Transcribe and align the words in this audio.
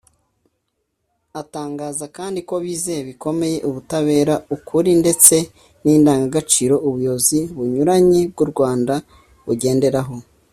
atangaza 1.41 2.05
kandi 2.17 2.39
ko 2.49 2.55
bizeye 2.65 3.01
bikomeye 3.09 3.57
ubutabera 3.69 4.35
ukuri 4.55 4.89
ndetse 5.01 5.35
n’indangagaciro 5.83 6.75
ubuyobozi 6.87 7.39
bunyuranye 7.55 8.21
bw’u 8.31 8.47
Rwanda 8.53 8.93
bugenderaho 9.45 10.15